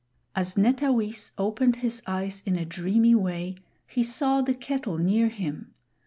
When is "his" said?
1.75-2.01